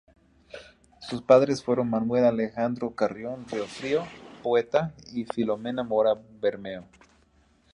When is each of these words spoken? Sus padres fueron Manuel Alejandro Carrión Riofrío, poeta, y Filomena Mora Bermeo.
Sus 0.99 1.21
padres 1.21 1.63
fueron 1.63 1.91
Manuel 1.91 2.25
Alejandro 2.25 2.95
Carrión 2.95 3.45
Riofrío, 3.47 4.01
poeta, 4.41 4.95
y 5.13 5.25
Filomena 5.25 5.83
Mora 5.83 6.15
Bermeo. 6.41 6.85